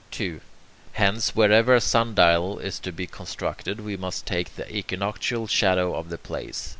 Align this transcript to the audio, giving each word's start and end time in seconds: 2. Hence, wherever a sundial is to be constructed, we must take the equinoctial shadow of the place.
2. 0.09 0.41
Hence, 0.93 1.35
wherever 1.35 1.75
a 1.75 1.79
sundial 1.79 2.57
is 2.57 2.79
to 2.79 2.91
be 2.91 3.05
constructed, 3.05 3.79
we 3.81 3.95
must 3.95 4.25
take 4.25 4.55
the 4.55 4.67
equinoctial 4.75 5.45
shadow 5.45 5.93
of 5.93 6.09
the 6.09 6.17
place. 6.17 6.69